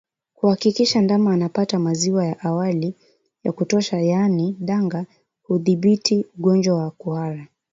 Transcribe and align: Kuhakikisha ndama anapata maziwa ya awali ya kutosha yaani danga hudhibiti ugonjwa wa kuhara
Kuhakikisha 0.35 1.01
ndama 1.01 1.33
anapata 1.33 1.79
maziwa 1.79 2.25
ya 2.25 2.39
awali 2.39 2.95
ya 3.43 3.51
kutosha 3.51 3.99
yaani 4.01 4.57
danga 4.59 5.05
hudhibiti 5.43 6.25
ugonjwa 6.37 6.75
wa 6.77 6.91
kuhara 6.91 7.47